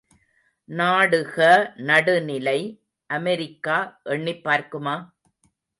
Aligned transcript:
நாடுக 0.69 1.37
நடுநிலை 1.89 2.57
அமெரிக்கா 3.09 3.77
எண்ணிப்பார்க்குமா? 4.09 4.97